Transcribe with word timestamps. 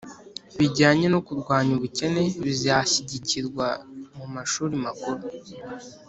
bijyanye 0.57 1.05
no 1.13 1.19
kurwanya 1.27 1.71
ubukene 1.77 2.21
bizashyigikirwa 2.43 3.67
mu 4.17 4.25
mashuri 4.33 4.73
makuru. 4.85 5.21